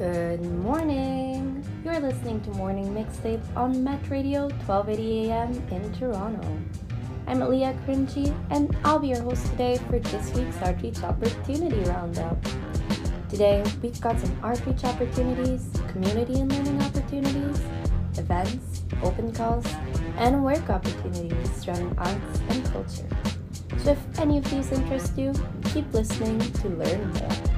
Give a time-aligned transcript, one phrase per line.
[0.00, 1.62] Good morning.
[1.84, 6.58] You're listening to Morning Mixtape on Met Radio 1280 AM in Toronto.
[7.26, 12.42] I'm Leah Cringy and I'll be your host today for this week's ArtReach Opportunity Roundup.
[13.28, 17.60] Today, we've got some outreach opportunities, community and learning opportunities,
[18.16, 19.66] events, open calls,
[20.16, 23.08] and work opportunities surrounding arts and culture.
[23.84, 27.49] So if any of these interest you, keep listening to learn more.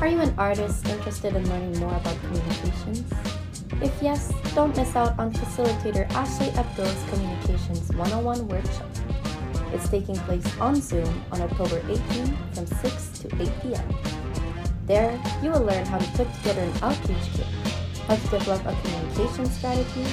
[0.00, 3.04] Are you an artist interested in learning more about communications?
[3.82, 8.88] If yes, don't miss out on facilitator Ashley Abdul's Communications 101 workshop.
[9.74, 12.00] It's taking place on Zoom on October 18
[12.52, 13.94] from 6 to 8 p.m.
[14.86, 17.46] There, you will learn how to put together an outreach kit,
[18.08, 20.06] how to develop a communication strategy,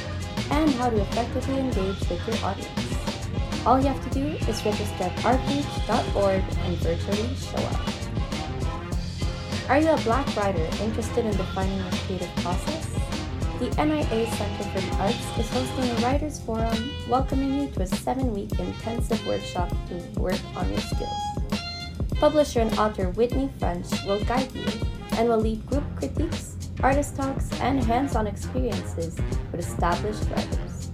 [0.52, 3.66] and how to effectively engage with your audience.
[3.66, 8.17] All you have to do is register at artreach.org and virtually show up.
[9.70, 12.88] Are you a black writer interested in defining your creative process?
[13.60, 17.88] The Nia Centre for the Arts is hosting a writers forum welcoming you to a
[17.88, 21.12] seven-week intensive workshop to work on your skills.
[22.16, 24.72] Publisher and author Whitney French will guide you
[25.18, 29.18] and will lead group critiques, artist talks, and hands-on experiences
[29.52, 30.92] with established writers.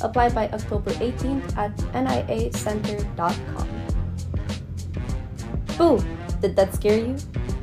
[0.00, 3.68] Apply by October 18th at niacentre.com.
[5.76, 6.02] Boo!
[6.40, 7.16] Did that scare you?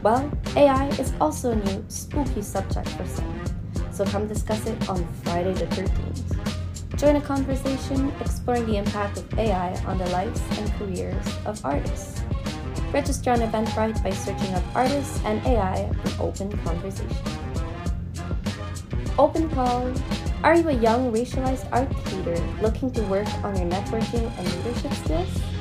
[0.03, 3.43] Well, AI is also a new spooky subject for some,
[3.91, 6.97] so come discuss it on Friday the 13th.
[6.97, 12.23] Join a conversation exploring the impact of AI on the lives and careers of artists.
[12.91, 17.15] Register on Eventbrite by searching up artists and AI for open conversation.
[19.19, 19.93] Open call.
[20.43, 24.93] Are you a young racialized art leader looking to work on your networking and leadership
[24.93, 25.60] skills?